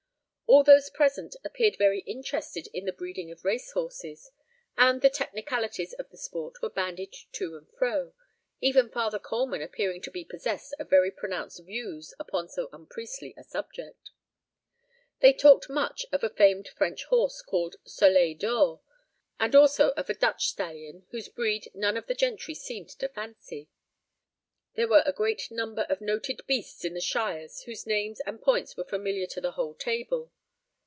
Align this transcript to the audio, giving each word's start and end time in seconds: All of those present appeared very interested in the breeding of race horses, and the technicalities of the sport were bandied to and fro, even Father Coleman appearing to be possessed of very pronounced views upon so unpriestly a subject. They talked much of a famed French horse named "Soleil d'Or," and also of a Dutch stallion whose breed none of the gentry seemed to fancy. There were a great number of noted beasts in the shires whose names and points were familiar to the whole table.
All 0.47 0.59
of 0.59 0.65
those 0.65 0.89
present 0.89 1.33
appeared 1.45 1.77
very 1.77 2.01
interested 2.01 2.67
in 2.73 2.83
the 2.83 2.91
breeding 2.91 3.31
of 3.31 3.45
race 3.45 3.71
horses, 3.71 4.31
and 4.77 5.01
the 5.01 5.09
technicalities 5.09 5.93
of 5.93 6.09
the 6.09 6.17
sport 6.17 6.61
were 6.61 6.69
bandied 6.69 7.15
to 7.31 7.55
and 7.55 7.71
fro, 7.77 8.13
even 8.59 8.89
Father 8.89 9.17
Coleman 9.17 9.61
appearing 9.61 10.01
to 10.01 10.11
be 10.11 10.25
possessed 10.25 10.73
of 10.77 10.89
very 10.89 11.09
pronounced 11.09 11.63
views 11.63 12.13
upon 12.19 12.49
so 12.49 12.67
unpriestly 12.73 13.33
a 13.37 13.45
subject. 13.45 14.09
They 15.21 15.31
talked 15.31 15.69
much 15.69 16.05
of 16.11 16.21
a 16.21 16.27
famed 16.29 16.67
French 16.67 17.05
horse 17.05 17.41
named 17.49 17.77
"Soleil 17.85 18.35
d'Or," 18.37 18.81
and 19.39 19.55
also 19.55 19.91
of 19.91 20.09
a 20.09 20.13
Dutch 20.13 20.49
stallion 20.49 21.05
whose 21.11 21.29
breed 21.29 21.71
none 21.73 21.95
of 21.95 22.07
the 22.07 22.13
gentry 22.13 22.55
seemed 22.55 22.89
to 22.99 23.07
fancy. 23.07 23.69
There 24.73 24.89
were 24.89 25.03
a 25.05 25.13
great 25.13 25.49
number 25.49 25.83
of 25.83 26.01
noted 26.01 26.41
beasts 26.45 26.83
in 26.83 26.93
the 26.93 26.99
shires 26.99 27.61
whose 27.63 27.87
names 27.87 28.19
and 28.25 28.41
points 28.41 28.75
were 28.75 28.83
familiar 28.83 29.27
to 29.27 29.39
the 29.39 29.51
whole 29.53 29.75
table. 29.75 30.29